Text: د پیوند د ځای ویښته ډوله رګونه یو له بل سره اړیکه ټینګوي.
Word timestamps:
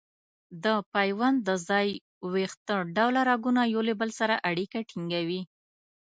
د 0.63 0.65
پیوند 0.93 1.37
د 1.47 1.49
ځای 1.69 1.87
ویښته 2.33 2.75
ډوله 2.95 3.21
رګونه 3.29 3.61
یو 3.73 3.81
له 3.87 3.93
بل 3.99 4.09
سره 4.19 4.35
اړیکه 4.49 4.79
ټینګوي. 4.89 5.41